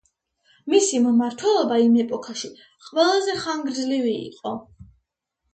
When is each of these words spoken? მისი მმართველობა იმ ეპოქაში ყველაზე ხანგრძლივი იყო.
მისი 0.73 1.01
მმართველობა 1.03 1.77
იმ 1.83 1.99
ეპოქაში 2.05 2.51
ყველაზე 2.87 3.39
ხანგრძლივი 3.45 4.15
იყო. 4.25 4.59